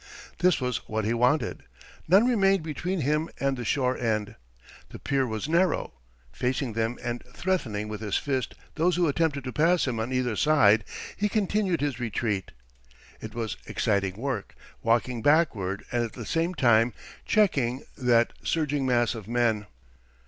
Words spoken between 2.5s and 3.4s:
between him